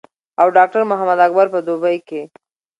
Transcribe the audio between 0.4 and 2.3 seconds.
او ډاکټر محمد اکبر پۀ دوبۍ کښې